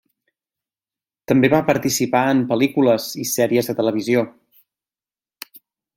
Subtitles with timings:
[1.31, 4.25] També va participar en pel·lícules i sèries de televisió.